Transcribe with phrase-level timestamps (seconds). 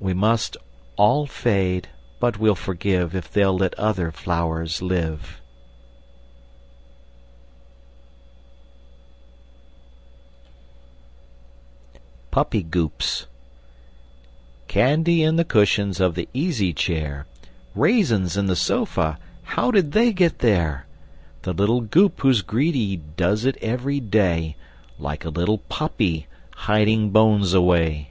[0.00, 0.56] We all must
[1.32, 1.88] fade,
[2.20, 5.46] but we'll forgive If they'll let other flowers live_!" [Illustration:
[11.92, 12.02] Puppy Goops]
[12.32, 13.26] PUPPY GOOPS
[14.68, 17.26] Candy in the cushions Of the easy chair;
[17.74, 20.84] Raisins in the sofa How did they get there?
[21.44, 24.56] The little Goop who's greedy Does it every day,
[24.98, 28.10] Like a little puppy, Hiding bones away!